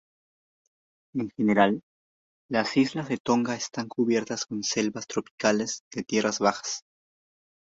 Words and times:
En 1.13 1.29
general, 1.37 1.83
las 2.49 2.75
islas 2.75 3.07
de 3.07 3.17
Tonga 3.23 3.53
están 3.53 3.87
cubiertas 3.87 4.47
con 4.47 4.63
selvas 4.63 5.05
tropicales 5.05 5.83
de 5.93 6.01
tierras 6.01 6.39
bajas. 6.39 6.81